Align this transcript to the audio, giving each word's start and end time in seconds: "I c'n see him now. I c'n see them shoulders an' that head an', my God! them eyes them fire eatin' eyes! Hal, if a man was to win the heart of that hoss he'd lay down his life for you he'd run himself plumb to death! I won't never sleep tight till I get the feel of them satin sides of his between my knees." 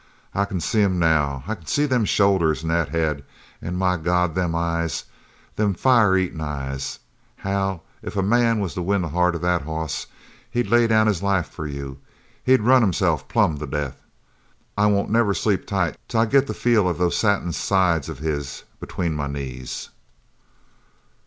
"I 0.33 0.45
c'n 0.45 0.59
see 0.59 0.81
him 0.81 0.97
now. 0.97 1.43
I 1.47 1.53
c'n 1.53 1.67
see 1.67 1.85
them 1.85 2.05
shoulders 2.05 2.63
an' 2.63 2.69
that 2.69 2.89
head 2.89 3.23
an', 3.61 3.75
my 3.75 3.97
God! 3.97 4.33
them 4.33 4.55
eyes 4.55 5.03
them 5.57 5.75
fire 5.75 6.17
eatin' 6.17 6.41
eyes! 6.41 6.97
Hal, 7.35 7.83
if 8.01 8.15
a 8.17 8.23
man 8.23 8.59
was 8.59 8.73
to 8.73 8.81
win 8.81 9.03
the 9.03 9.09
heart 9.09 9.35
of 9.35 9.41
that 9.41 9.61
hoss 9.61 10.07
he'd 10.49 10.71
lay 10.71 10.87
down 10.87 11.05
his 11.05 11.21
life 11.21 11.49
for 11.51 11.67
you 11.67 11.99
he'd 12.43 12.61
run 12.61 12.81
himself 12.81 13.27
plumb 13.27 13.59
to 13.59 13.67
death! 13.67 14.01
I 14.75 14.87
won't 14.87 15.11
never 15.11 15.35
sleep 15.35 15.67
tight 15.67 15.99
till 16.07 16.21
I 16.21 16.25
get 16.25 16.47
the 16.47 16.55
feel 16.55 16.89
of 16.89 16.97
them 16.97 17.11
satin 17.11 17.51
sides 17.51 18.09
of 18.09 18.17
his 18.17 18.63
between 18.79 19.13
my 19.13 19.27
knees." 19.27 19.89